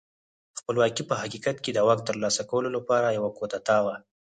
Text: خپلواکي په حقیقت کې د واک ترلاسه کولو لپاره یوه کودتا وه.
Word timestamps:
خپلواکي 0.59 1.03
په 1.09 1.15
حقیقت 1.21 1.57
کې 1.63 1.71
د 1.73 1.79
واک 1.87 1.99
ترلاسه 2.09 2.41
کولو 2.49 2.69
لپاره 2.77 3.15
یوه 3.17 3.31
کودتا 3.37 3.77
وه. 3.85 3.95